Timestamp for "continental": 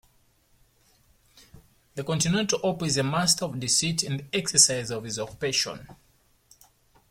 2.03-2.59